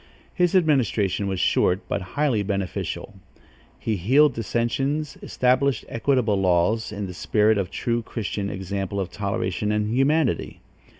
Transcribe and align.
His 0.33 0.55
administration 0.55 1.27
was 1.27 1.39
short, 1.39 1.81
but 1.87 2.01
highly 2.17 2.41
beneficial. 2.41 3.19
He 3.77 3.97
healed 3.97 4.33
dissensions, 4.33 5.15
established 5.21 5.85
equitable 5.87 6.41
laws, 6.41 6.91
in 6.91 7.05
the 7.05 7.13
spirit 7.13 7.59
of 7.59 7.67
a 7.67 7.69
true 7.69 8.01
Christian 8.01 8.49
example 8.49 8.99
of 8.99 9.11
toleration 9.11 9.71
and 9.71 9.93
humanity. 9.95 10.59